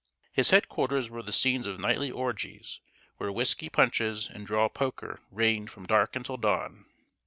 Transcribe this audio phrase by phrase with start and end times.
[0.31, 2.79] His head quarters were the scenes of nightly orgies,
[3.17, 6.85] where whisky punches and draw poker reigned from dark until dawn.